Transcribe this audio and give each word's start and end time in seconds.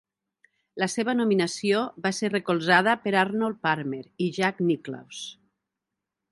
La 0.83 0.87
seva 0.93 1.13
nominació 1.17 1.83
va 2.07 2.11
ser 2.21 2.31
recolzada 2.33 2.97
per 3.05 3.15
Arnold 3.27 3.61
Palmer 3.69 4.03
i 4.29 4.33
Jack 4.41 4.67
Nicklaus. 4.73 5.25